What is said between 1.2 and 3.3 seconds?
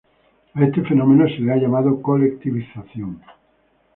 se le ha llamado "colectivización".